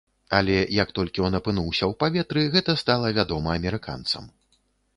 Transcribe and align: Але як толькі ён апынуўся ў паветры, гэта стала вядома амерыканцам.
Але 0.37 0.53
як 0.75 0.93
толькі 0.99 1.23
ён 1.27 1.33
апынуўся 1.41 1.83
ў 1.91 1.99
паветры, 2.03 2.47
гэта 2.55 2.77
стала 2.85 3.13
вядома 3.19 3.49
амерыканцам. 3.61 4.23